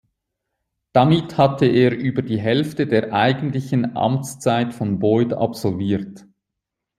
Damit 0.93 1.37
hatte 1.37 1.67
er 1.67 1.95
über 1.95 2.23
die 2.23 2.39
Hälfte 2.39 2.87
der 2.87 3.13
eigentlichen 3.13 3.95
Amtszeit 3.95 4.73
von 4.73 4.97
Boyd 4.97 5.31
absolviert. 5.31 6.25